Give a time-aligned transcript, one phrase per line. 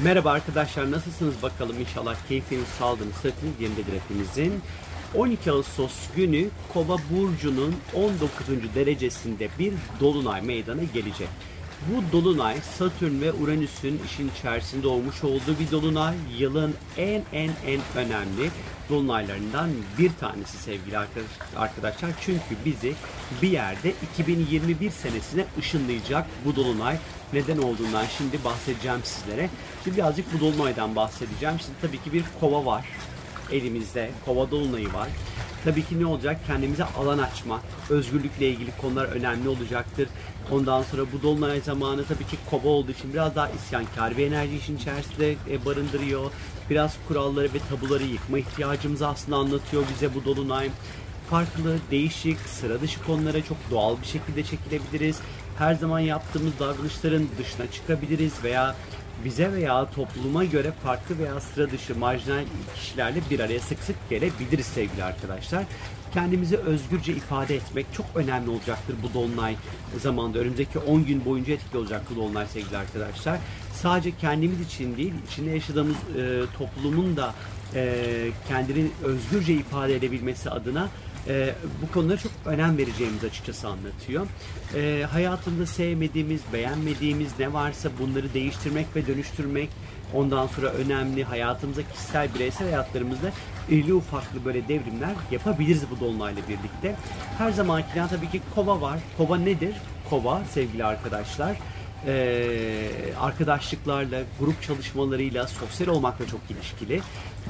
[0.00, 4.62] Merhaba arkadaşlar nasılsınız bakalım inşallah keyfiniz sağlığınız sıhhatiniz yerindedir hepimizin.
[5.14, 8.74] 12 Ağustos günü Kova Burcu'nun 19.
[8.74, 11.28] derecesinde bir dolunay meydana gelecek.
[11.90, 16.14] Bu dolunay Satürn ve Uranüs'ün işin içerisinde olmuş olduğu bir dolunay.
[16.38, 18.50] Yılın en en en önemli
[18.88, 20.98] dolunaylarından bir tanesi sevgili
[21.56, 22.10] arkadaşlar.
[22.20, 22.94] Çünkü bizi
[23.42, 26.96] bir yerde 2021 senesine ışınlayacak bu dolunay.
[27.32, 29.50] Neden olduğundan şimdi bahsedeceğim sizlere.
[29.84, 31.54] Şimdi birazcık bu dolunaydan bahsedeceğim.
[31.60, 32.86] Şimdi tabii ki bir kova var
[33.52, 34.10] elimizde.
[34.24, 35.08] Kova dolunayı var.
[35.64, 36.40] Tabii ki ne olacak?
[36.46, 40.08] Kendimize alan açmak, özgürlükle ilgili konular önemli olacaktır.
[40.50, 44.56] Ondan sonra bu dolunay zamanı tabii ki kova olduğu için biraz daha isyankar bir enerji
[44.56, 46.30] işin içerisinde e, barındırıyor.
[46.70, 50.70] Biraz kuralları ve tabuları yıkma ihtiyacımızı aslında anlatıyor bize bu dolunay.
[51.30, 55.18] Farklı, değişik, sıra dışı konulara çok doğal bir şekilde çekilebiliriz.
[55.58, 58.76] Her zaman yaptığımız davranışların dışına çıkabiliriz veya
[59.24, 62.44] bize veya topluma göre farklı veya sıra dışı marjinal
[62.74, 65.64] kişilerle bir araya sık sık gelebiliriz sevgili arkadaşlar.
[66.14, 69.56] Kendimizi özgürce ifade etmek çok önemli olacaktır bu dolunay
[70.02, 70.38] zamanında.
[70.38, 73.38] Önümüzdeki 10 gün boyunca etkili olacak bu dolunay sevgili arkadaşlar.
[73.74, 77.34] Sadece kendimiz için değil, içinde yaşadığımız e, toplumun da
[77.74, 80.88] e, kendini özgürce ifade edebilmesi adına
[81.28, 84.26] e, bu konulara çok önem vereceğimiz açıkçası anlatıyor.
[84.74, 89.68] E, hayatında sevmediğimiz, beğenmediğimiz ne varsa bunları değiştirmek ve dönüştürmek
[90.14, 91.24] ondan sonra önemli.
[91.24, 93.30] Hayatımızda kişisel, bireysel hayatlarımızda
[93.70, 96.96] irili ufaklı böyle devrimler yapabiliriz bu dolunayla birlikte.
[97.38, 98.98] Her zamankinden tabii ki kova var.
[99.16, 99.74] Kova nedir?
[100.10, 101.56] Kova sevgili arkadaşlar
[102.06, 102.88] e,
[103.20, 107.00] arkadaşlıklarla, grup çalışmalarıyla, sosyal olmakla çok ilişkili.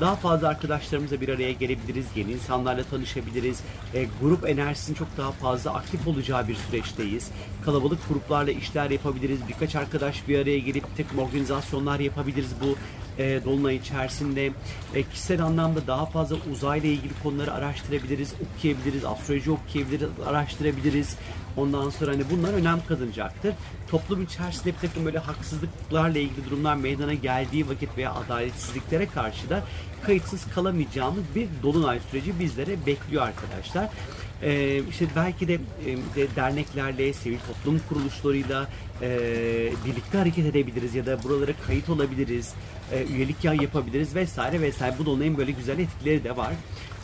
[0.00, 3.60] Daha fazla arkadaşlarımızla bir araya gelebiliriz, yeni insanlarla tanışabiliriz.
[3.94, 7.30] E, grup enerjisinin çok daha fazla aktif olacağı bir süreçteyiz.
[7.64, 9.38] Kalabalık gruplarla işler yapabiliriz.
[9.48, 12.76] Birkaç arkadaş bir araya gelip takım organizasyonlar yapabiliriz bu
[13.18, 14.50] e, Dolunay içerisinde.
[14.94, 21.16] E, kişisel anlamda daha fazla uzayla ilgili konuları araştırabiliriz, okuyabiliriz, astroloji okuyabiliriz, araştırabiliriz.
[21.56, 23.54] Ondan sonra hani bunlar önem kazanacaktır.
[23.90, 29.62] Toplum içerisinde bir takım böyle haksızlıklarla ilgili durumlar meydana geldiği vakit veya adaletsizliklere karşı da
[30.02, 33.88] kayıtsız kalamayacağımız bir dolunay süreci bizlere bekliyor arkadaşlar.
[34.42, 35.60] Ee, işte belki de, e,
[36.16, 38.68] de derneklerle, sivil toplum kuruluşlarıyla
[39.02, 39.08] e,
[39.86, 42.54] birlikte hareket edebiliriz ya da buralara kayıt olabiliriz,
[42.92, 44.94] e, üyelik yapabiliriz vesaire vesaire.
[44.98, 46.52] Bu dolunayın böyle güzel etkileri de var.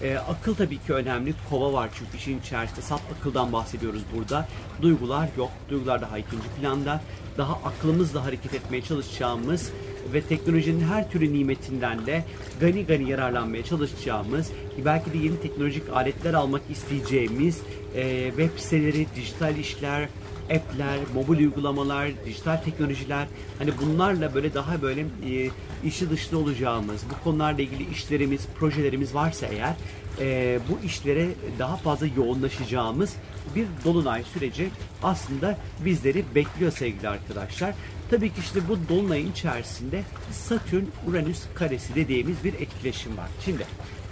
[0.02, 1.34] E, akıl tabii ki önemli.
[1.50, 2.82] Kova var çünkü işin içerisinde.
[2.82, 4.48] Saf akıldan bahsediyoruz burada.
[4.82, 5.50] Duygular yok.
[5.70, 7.00] Duygular daha ikinci planda.
[7.38, 9.72] Daha aklımızla hareket etmeye çalışacağımız
[10.12, 12.24] ve teknolojinin her türlü nimetinden de
[12.60, 14.50] gani gani yararlanmaya çalışacağımız,
[14.84, 17.60] belki de yeni teknolojik aletler almak isteyeceğimiz
[17.94, 20.08] e, web siteleri, dijital işler,
[20.44, 23.26] app'ler, mobil uygulamalar, dijital teknolojiler
[23.58, 25.50] hani bunlarla böyle daha böyle e,
[25.84, 29.74] işi dışlı olacağımız, bu konularla ilgili işlerimiz, projelerimiz varsa eğer
[30.20, 33.16] e, bu işlere daha fazla yoğunlaşacağımız
[33.54, 34.68] bir dolunay süreci
[35.02, 37.74] aslında bizleri bekliyor sevgili arkadaşlar.
[38.10, 40.02] Tabii ki işte bu dolunayın içerisinde
[40.32, 43.28] Satürn-Uranüs karesi dediğimiz bir etkileşim var.
[43.44, 43.66] Şimdi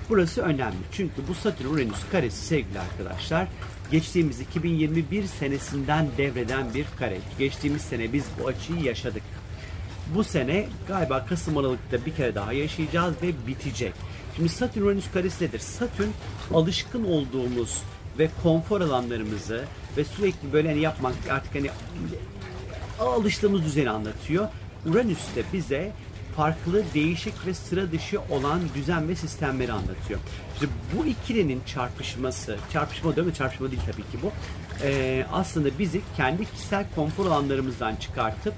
[0.09, 0.77] burası önemli.
[0.93, 3.49] Çünkü bu Satürn-Uranüs karesi sevgili arkadaşlar
[3.91, 7.19] geçtiğimiz 2021 senesinden devreden bir kare.
[7.39, 9.23] Geçtiğimiz sene biz bu açıyı yaşadık.
[10.15, 13.93] Bu sene galiba Kasım Aralık'ta bir kere daha yaşayacağız ve bitecek.
[14.37, 15.59] Şimdi Satürn Uranüs karesi nedir?
[15.59, 16.09] Satürn
[16.55, 17.83] alışkın olduğumuz
[18.19, 19.65] ve konfor alanlarımızı
[19.97, 21.71] ve sürekli böyle hani yapmak artık hani
[23.05, 24.49] alıştığımız düzeni anlatıyor.
[24.87, 25.93] Uranüs de bize
[26.37, 30.21] farklı, değişik ve sıra dışı olan düzen ve sistemleri anlatıyor.
[30.55, 33.35] İşte bu ikilinin çarpışması, çarpışma değil mi?
[33.35, 34.33] Çarpışma değil tabii ki bu.
[34.83, 38.55] Ee, aslında bizi kendi kişisel konfor alanlarımızdan çıkartıp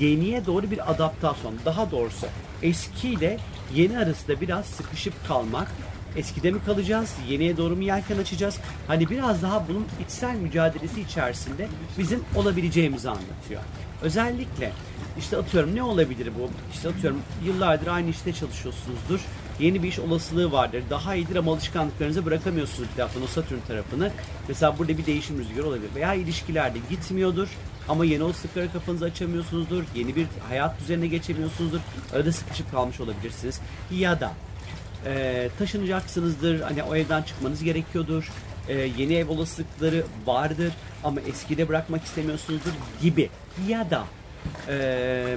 [0.00, 2.26] yeniye doğru bir adaptasyon, daha doğrusu
[2.62, 3.38] eskiyle
[3.74, 5.68] yeni arasında biraz sıkışıp kalmak
[6.16, 7.14] Eskide mi kalacağız?
[7.28, 8.58] Yeniye doğru mu yelken açacağız?
[8.86, 11.68] Hani biraz daha bunun içsel mücadelesi içerisinde
[11.98, 13.60] bizim olabileceğimizi anlatıyor.
[14.02, 14.72] Özellikle
[15.18, 16.50] işte atıyorum ne olabilir bu?
[16.72, 19.20] İşte atıyorum yıllardır aynı işte çalışıyorsunuzdur.
[19.60, 20.82] Yeni bir iş olasılığı vardır.
[20.90, 24.10] Daha iyidir ama alışkanlıklarınızı bırakamıyorsunuz bir taraftan o Satürn tarafını.
[24.48, 25.88] Mesela burada bir değişim rüzgarı olabilir.
[25.94, 27.48] Veya ilişkilerde gitmiyordur
[27.88, 29.84] ama yeni olasılıklara kafanızı açamıyorsunuzdur.
[29.94, 31.80] Yeni bir hayat düzenine geçemiyorsunuzdur.
[32.14, 33.60] Arada sıkışıp kalmış olabilirsiniz.
[33.90, 34.32] Ya da
[35.06, 36.60] e, taşınacaksınızdır.
[36.60, 38.30] Hani o evden çıkmanız gerekiyordur.
[38.68, 40.72] E, yeni ev olasılıkları vardır
[41.04, 42.72] ama eskide bırakmak istemiyorsunuzdur
[43.02, 43.30] gibi.
[43.68, 44.04] Ya da
[44.68, 45.36] e,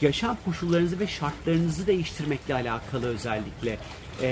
[0.00, 3.78] yaşam koşullarınızı ve şartlarınızı değiştirmekle alakalı özellikle
[4.22, 4.28] e,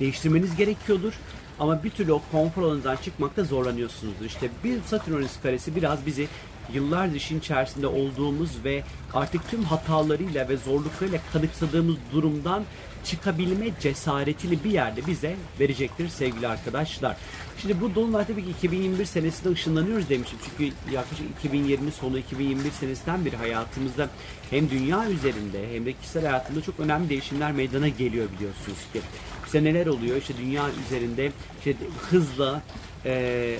[0.00, 1.12] değiştirmeniz gerekiyordur.
[1.58, 4.24] Ama bir türlü o konfor alanından çıkmakta zorlanıyorsunuzdur.
[4.24, 6.28] İşte bir Satürn karesi biraz bizi
[6.72, 8.82] yıllardır işin içerisinde olduğumuz ve
[9.14, 12.64] artık tüm hatalarıyla ve zorluklarıyla kanıksadığımız durumdan
[13.06, 17.16] çıkabilme cesaretini bir yerde bize verecektir sevgili arkadaşlar.
[17.58, 20.38] Şimdi bu Dolunay tabii ki 2021 senesinde ışınlanıyoruz demişim.
[20.44, 24.08] Çünkü yaklaşık 2020 sonu 2021 senesinden beri hayatımızda
[24.50, 29.00] hem dünya üzerinde hem de kişisel hayatımda çok önemli değişimler meydana geliyor biliyorsunuz ki.
[29.46, 30.16] İşte neler oluyor?
[30.16, 31.74] İşte dünya üzerinde işte
[32.10, 32.62] hızla
[33.06, 33.56] e,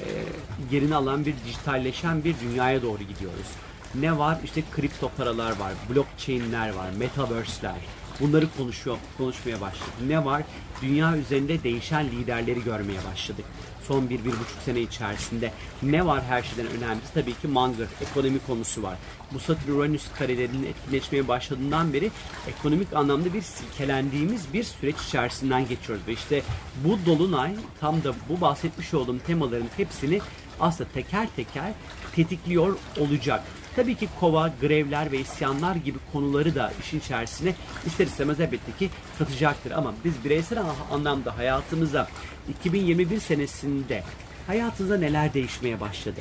[0.71, 3.47] yerini alan bir dijitalleşen bir dünyaya doğru gidiyoruz.
[3.95, 4.39] Ne var?
[4.45, 7.75] İşte kripto paralar var, blockchain'ler var, metaverse'ler.
[8.21, 9.95] Bunları konuşuyor, konuşmaya başladık.
[10.07, 10.43] Ne var?
[10.83, 13.45] Dünya üzerinde değişen liderleri görmeye başladık.
[13.89, 15.53] Son bir, bir buçuk sene içerisinde.
[15.83, 17.15] Ne var her şeyden önemlisi?
[17.15, 18.99] Tabii ki Munger, ekonomi konusu var.
[19.35, 22.11] Bu Satürn-Uranüs karelerinin etkileşmeye başladığından beri
[22.49, 26.07] ekonomik anlamda bir silkelendiğimiz bir süreç içerisinden geçiyoruz.
[26.09, 26.43] Ve işte
[26.85, 30.21] bu Dolunay tam da bu bahsetmiş olduğum temaların hepsini
[30.61, 31.73] aslında teker teker
[32.17, 33.43] tetikliyor olacak.
[33.77, 37.55] Tabii ki kova, grevler ve isyanlar gibi konuları da işin içerisine
[37.87, 39.71] ister istemez elbette ki katacaktır.
[39.71, 40.59] Ama biz bireysel
[40.93, 42.09] anlamda hayatımıza
[42.49, 44.03] 2021 senesinde
[44.47, 46.21] hayatınızda neler değişmeye başladı?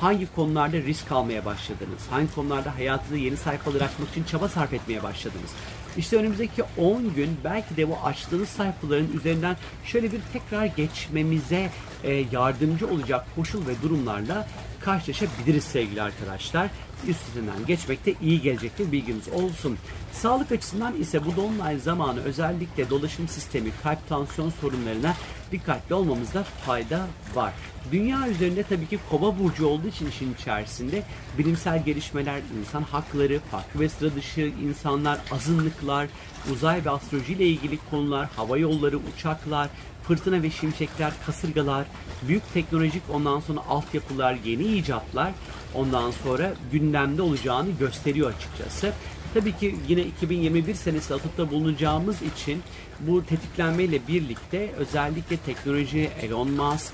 [0.00, 2.06] Hangi konularda risk almaya başladınız?
[2.10, 5.50] Hangi konularda hayatınızda yeni sayfalar açmak için çaba sarf etmeye başladınız?
[5.96, 11.70] İşte önümüzdeki 10 gün belki de bu açtığınız sayfaların üzerinden şöyle bir tekrar geçmemize
[12.04, 14.46] e, yardımcı olacak koşul ve durumlarla
[14.80, 16.70] karşılaşabiliriz sevgili arkadaşlar.
[17.08, 19.78] Üstünden geçmek de iyi gelecektir bilgimiz olsun.
[20.12, 25.14] Sağlık açısından ise bu dolunay zamanı özellikle dolaşım sistemi, kalp tansiyon sorunlarına
[25.52, 27.52] dikkatli olmamızda fayda var.
[27.92, 31.02] Dünya üzerinde tabii ki kova burcu olduğu için işin içerisinde
[31.38, 36.08] bilimsel gelişmeler, insan hakları, farklı ve sıra dışı insanlar, azınlıklar,
[36.52, 39.68] uzay ve astroloji ile ilgili konular, hava yolları, uçaklar,
[40.02, 41.86] fırtına ve şimşekler, kasırgalar,
[42.28, 45.32] büyük teknolojik ondan sonra altyapılar, yeni icatlar
[45.74, 48.92] ondan sonra gündemde olacağını gösteriyor açıkçası.
[49.34, 52.62] Tabii ki yine 2021 senesi atıfta bulunacağımız için
[53.00, 56.92] bu tetiklenmeyle birlikte özellikle teknoloji, Elon Musk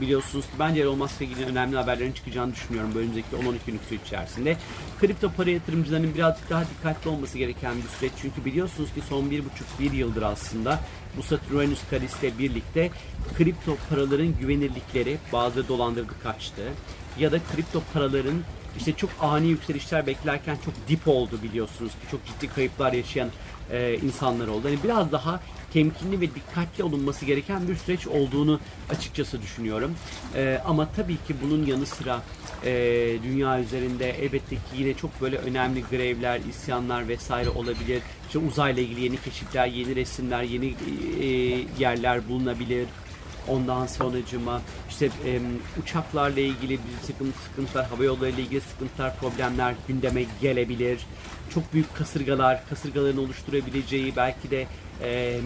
[0.00, 4.56] biliyorsunuz bence Elon Musk'la ilgili önemli haberlerin çıkacağını düşünüyorum bu önümüzdeki 10-12 günlük süre içerisinde.
[5.00, 8.12] Kripto para yatırımcılarının birazcık daha dikkatli olması gereken bir süreç.
[8.22, 10.80] Çünkü biliyorsunuz ki son 1,5-1 yıldır aslında
[11.16, 12.90] bu Saturnus karisiyle birlikte
[13.38, 16.62] kripto paraların güvenirlikleri bazı dolandırdı kaçtı.
[17.18, 18.42] Ya da kripto paraların
[18.78, 23.28] işte çok ani yükselişler beklerken çok dip oldu biliyorsunuz ki çok ciddi kayıplar yaşayan
[23.70, 24.68] e, insanlar oldu.
[24.68, 25.40] Yani biraz daha
[25.72, 29.94] temkinli ve dikkatli olunması gereken bir süreç olduğunu açıkçası düşünüyorum.
[30.34, 32.22] E, ama tabii ki bunun yanı sıra
[32.64, 32.72] e,
[33.22, 38.02] dünya üzerinde elbette ki yine çok böyle önemli grevler, isyanlar vesaire olabilir.
[38.26, 40.74] İşte uzayla ilgili yeni keşifler, yeni resimler, yeni
[41.20, 41.26] e,
[41.78, 42.86] yerler bulunabilir.
[43.48, 45.40] Ondan sonracıma işte e,
[45.82, 51.06] uçaklarla ilgili bir takım sıkıntılar, hava yolları ile ilgili sıkıntılar, problemler gündeme gelebilir.
[51.50, 54.66] Çok büyük kasırgalar, kasırgaların oluşturabileceği belki de
[55.02, 55.40] e,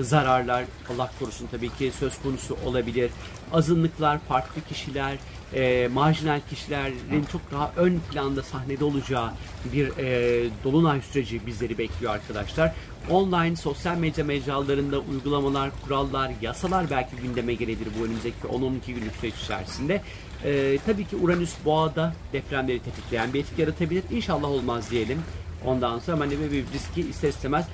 [0.00, 3.10] zararlar Allah korusun tabii ki söz konusu olabilir.
[3.52, 5.18] Azınlıklar, farklı kişiler,
[5.54, 9.30] e, marjinal kişilerin çok daha ön planda sahnede olacağı
[9.72, 12.72] bir e, dolunay süreci bizleri bekliyor arkadaşlar.
[13.10, 19.34] Online, sosyal medya mecralarında uygulamalar, kurallar, yasalar belki gündeme gelebilir bu önümüzdeki 10-12 günlük süreç
[19.34, 20.02] içerisinde.
[20.44, 24.02] E, tabii ki Uranüs boğada depremleri tetikleyen bir etki yaratabilir.
[24.10, 25.18] İnşallah olmaz diyelim.
[25.66, 27.66] Ondan sonra hani bir riski ister istemez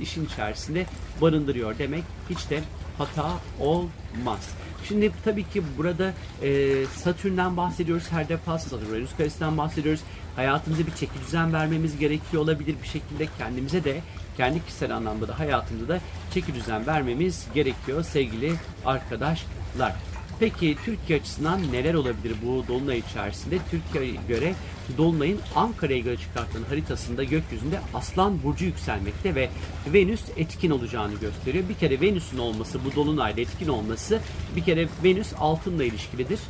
[0.00, 0.86] işin içerisinde
[1.20, 2.60] barındırıyor demek hiç de
[2.98, 4.48] hata olmaz.
[4.88, 6.12] Şimdi tabii ki burada
[6.42, 8.70] e, Satürn'den bahsediyoruz her defasında.
[8.70, 10.00] Satürn Uranüs karesinden bahsediyoruz.
[10.36, 13.28] Hayatımıza bir çeki düzen vermemiz gerekiyor olabilir bir şekilde.
[13.38, 14.00] Kendimize de
[14.36, 16.00] kendi kişisel anlamda da hayatımızda da
[16.34, 18.52] çeki düzen vermemiz gerekiyor sevgili
[18.86, 19.94] arkadaşlar.
[20.40, 23.58] Peki Türkiye açısından neler olabilir bu Dolunay içerisinde?
[23.70, 24.54] Türkiye'ye göre
[24.98, 29.48] Dolunay'ın Ankara'ya göre çıkartılan haritasında gökyüzünde Aslan Burcu yükselmekte ve
[29.92, 31.68] Venüs etkin olacağını gösteriyor.
[31.68, 34.20] Bir kere Venüs'ün olması, bu Dolunay'da etkin olması
[34.56, 36.40] bir kere Venüs altınla ilişkilidir.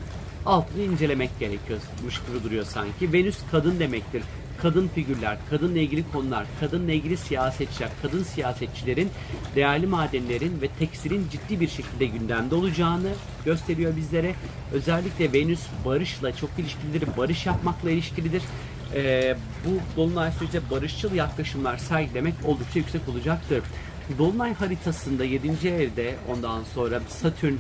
[0.47, 1.79] Altını incelemek gerekiyor.
[2.03, 3.13] gibi duruyor sanki.
[3.13, 4.23] Venüs kadın demektir
[4.63, 9.11] kadın figürler, kadınla ilgili konular, kadınla ilgili siyasetçiler, kadın siyasetçilerin
[9.57, 13.13] değerli madenlerin ve tekstilin ciddi bir şekilde gündemde olacağını
[13.45, 14.35] gösteriyor bizlere.
[14.73, 18.43] Özellikle Venüs barışla çok ilişkilidir, barış yapmakla ilişkilidir.
[18.95, 23.63] Ee, bu Dolunay sürecinde barışçıl yaklaşımlar sergilemek oldukça yüksek olacaktır.
[24.19, 25.69] Dolunay haritasında 7.
[25.69, 27.55] evde ondan sonra Satürn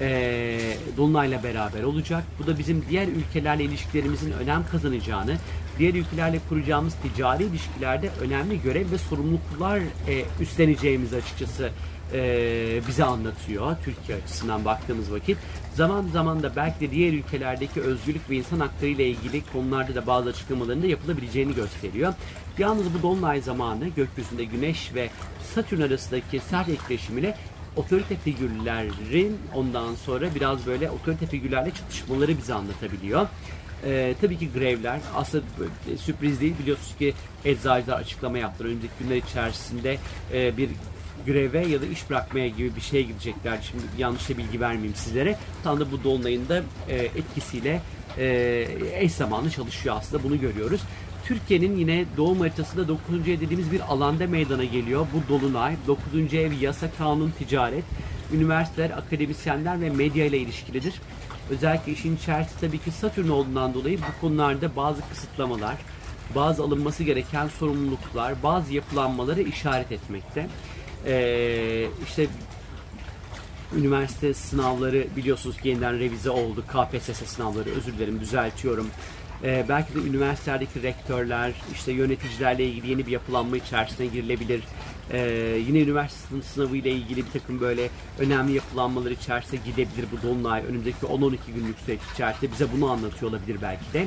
[0.00, 0.58] e,
[0.96, 2.24] Dolunay'la beraber olacak.
[2.38, 5.36] Bu da bizim diğer ülkelerle ilişkilerimizin önem kazanacağını,
[5.80, 11.70] diğer ülkelerle kuracağımız ticari ilişkilerde önemli görev ve sorumluluklar e, üstleneceğimizi açıkçası
[12.12, 15.38] e, bize anlatıyor Türkiye açısından baktığımız vakit.
[15.74, 20.06] Zaman zaman da belki de diğer ülkelerdeki özgürlük ve insan hakları ile ilgili konularda da
[20.06, 22.14] bazı açıklamaların da yapılabileceğini gösteriyor.
[22.58, 25.10] Yalnız bu dolunay zamanı gökyüzünde Güneş ve
[25.54, 27.36] Satürn arasındaki sert etkileşimiyle
[27.76, 33.26] otorite figürlerin ondan sonra biraz böyle otorite figürlerle çatışmaları bize anlatabiliyor.
[33.84, 35.44] Ee, tabii ki grevler aslında
[35.98, 38.68] sürpriz değil biliyorsunuz ki eczacılar açıklama yaptılar.
[38.68, 39.96] Önümüzdeki günler içerisinde
[40.32, 40.70] e, bir
[41.26, 43.58] greve ya da iş bırakmaya gibi bir şeye gidecekler.
[43.70, 45.36] Şimdi yanlış da bilgi vermeyeyim sizlere.
[45.62, 47.82] Tam da bu dolunayın da e, etkisiyle
[48.18, 50.80] e, eş zamanlı çalışıyor aslında bunu görüyoruz.
[51.24, 53.28] Türkiye'nin yine doğum haritasında 9.
[53.28, 55.06] ev dediğimiz bir alanda meydana geliyor.
[55.14, 56.34] Bu dolunay 9.
[56.34, 57.84] ev yasa, kanun, ticaret,
[58.34, 60.94] üniversiteler, akademisyenler ve medya ile ilişkilidir.
[61.50, 65.76] Özellikle işin içerisinde tabii ki Satürn olduğundan dolayı bu konularda bazı kısıtlamalar,
[66.34, 70.46] bazı alınması gereken sorumluluklar, bazı yapılanmaları işaret etmekte.
[71.06, 72.26] Ee, işte
[73.76, 76.64] üniversite sınavları biliyorsunuz yeniden revize oldu.
[76.68, 78.86] KPSS sınavları özür dilerim düzeltiyorum.
[79.44, 84.62] Ee, belki de üniversitelerdeki rektörler, işte yöneticilerle ilgili yeni bir yapılanma içerisine girilebilir.
[85.12, 90.62] Ee, yine üniversite sınavı ile ilgili bir takım böyle önemli yapılanmalar içerisine gidebilir bu dolunay.
[90.68, 94.06] Önümüzdeki 10-12 günlük süreç içerisinde bize bunu anlatıyor olabilir belki de.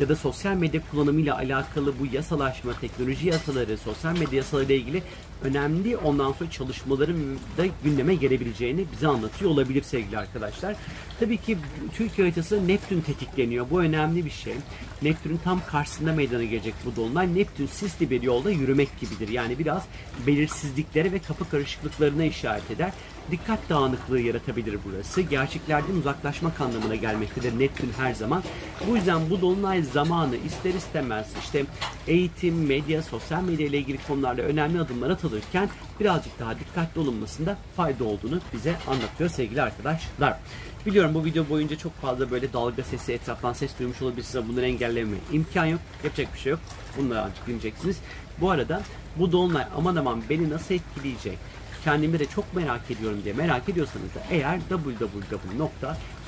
[0.00, 5.02] Ya da sosyal medya kullanımıyla alakalı bu yasalaşma, teknoloji yasaları, sosyal medya yasaları ile ilgili
[5.44, 7.16] önemli ondan sonra çalışmaların
[7.58, 10.76] da gündeme gelebileceğini bize anlatıyor olabilir sevgili arkadaşlar.
[11.20, 11.58] Tabii ki
[11.94, 13.70] Türkiye haritası Neptün tetikleniyor.
[13.70, 14.54] Bu önemli bir şey.
[15.02, 17.34] Neptün'ün tam karşısında meydana gelecek bu dolunay.
[17.34, 19.28] Neptün sisli bir yolda yürümek gibidir.
[19.28, 19.82] Yani biraz
[20.26, 22.92] belirsizliklere ve kafa karışıklıklarına işaret eder.
[23.30, 25.20] Dikkat dağınıklığı yaratabilir burası.
[25.20, 28.42] Gerçeklerden uzaklaşmak anlamına gelmektedir Neptün her zaman.
[28.88, 31.64] Bu yüzden bu dolunay zamanı ister istemez işte
[32.06, 35.68] eğitim, medya, sosyal medya ile ilgili konularla önemli adımlar atılırken
[36.00, 40.38] birazcık daha dikkatli olunmasında fayda olduğunu bize anlatıyor sevgili arkadaşlar.
[40.86, 45.16] Biliyorum bu video boyunca çok fazla böyle dalga sesi, etraftan ses duymuş olabilirsiniz bunları engelleme
[45.32, 45.80] imkan yok.
[46.04, 46.60] Yapacak bir şey yok.
[46.98, 47.96] Bunları ancak dinleyeceksiniz.
[48.40, 48.82] Bu arada
[49.16, 51.38] bu dolunay aman aman beni nasıl etkileyecek?
[51.84, 54.58] Kendimi de çok merak ediyorum diye merak ediyorsanız da eğer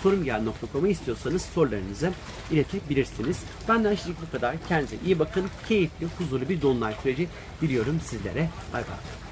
[0.06, 2.12] www.sorumgel.com'a istiyorsanız sorularınızı
[2.50, 3.38] iletebilirsiniz.
[3.68, 4.56] Benden şimdilik bu kadar.
[4.68, 5.46] Kendinize iyi bakın.
[5.68, 7.28] Keyifli, huzurlu bir dolunay süreci
[7.60, 8.48] diliyorum sizlere.
[8.72, 9.25] Bay bay.